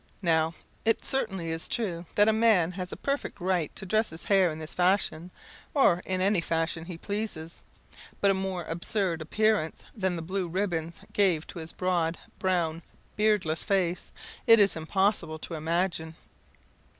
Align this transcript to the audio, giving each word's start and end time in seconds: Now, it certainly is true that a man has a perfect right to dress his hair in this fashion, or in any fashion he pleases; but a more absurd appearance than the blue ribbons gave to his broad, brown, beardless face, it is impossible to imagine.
Now, 0.23 0.55
it 0.83 1.05
certainly 1.05 1.51
is 1.51 1.67
true 1.67 2.07
that 2.15 2.27
a 2.27 2.33
man 2.33 2.71
has 2.71 2.91
a 2.91 2.97
perfect 2.97 3.39
right 3.39 3.69
to 3.75 3.85
dress 3.85 4.09
his 4.09 4.25
hair 4.25 4.49
in 4.51 4.57
this 4.57 4.73
fashion, 4.73 5.29
or 5.75 6.01
in 6.07 6.21
any 6.21 6.41
fashion 6.41 6.85
he 6.85 6.97
pleases; 6.97 7.57
but 8.19 8.31
a 8.31 8.33
more 8.33 8.63
absurd 8.63 9.21
appearance 9.21 9.83
than 9.95 10.15
the 10.15 10.23
blue 10.23 10.47
ribbons 10.47 11.01
gave 11.13 11.45
to 11.45 11.59
his 11.59 11.71
broad, 11.71 12.17
brown, 12.39 12.81
beardless 13.15 13.61
face, 13.63 14.11
it 14.47 14.59
is 14.59 14.75
impossible 14.75 15.37
to 15.37 15.53
imagine. 15.53 16.15